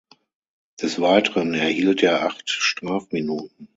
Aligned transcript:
Des 0.81 0.99
Weiteren 0.99 1.53
erhielt 1.53 2.01
er 2.01 2.25
acht 2.25 2.49
Strafminuten. 2.49 3.69